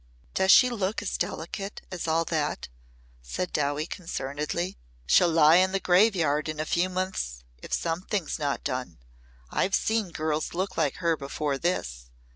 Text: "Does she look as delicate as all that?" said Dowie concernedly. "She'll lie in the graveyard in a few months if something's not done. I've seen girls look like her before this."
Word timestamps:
"Does 0.33 0.49
she 0.49 0.67
look 0.71 1.03
as 1.03 1.15
delicate 1.15 1.83
as 1.91 2.07
all 2.07 2.25
that?" 2.25 2.69
said 3.21 3.53
Dowie 3.53 3.85
concernedly. 3.85 4.79
"She'll 5.05 5.29
lie 5.29 5.57
in 5.57 5.73
the 5.73 5.79
graveyard 5.79 6.49
in 6.49 6.59
a 6.59 6.65
few 6.65 6.89
months 6.89 7.43
if 7.61 7.71
something's 7.71 8.39
not 8.39 8.63
done. 8.63 8.97
I've 9.51 9.75
seen 9.75 10.09
girls 10.09 10.55
look 10.55 10.75
like 10.75 10.95
her 10.95 11.15
before 11.15 11.59
this." 11.59 12.09